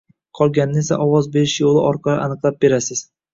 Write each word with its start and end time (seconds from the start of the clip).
Qolganini 0.37 0.79
esa 0.83 0.97
ovoz 1.05 1.29
berish 1.35 1.53
yoʻli 1.65 1.85
orqali 1.91 2.21
aniqlab 2.25 2.59
berasiz. 2.67 3.07